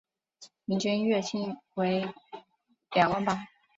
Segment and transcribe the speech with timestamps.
[0.65, 2.11] 平均月薪为
[2.93, 3.45] 两万八